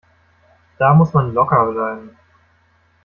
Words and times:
Da 0.79 0.95
muss 0.95 1.13
man 1.13 1.31
locker 1.31 1.67
bleiben. 1.71 2.17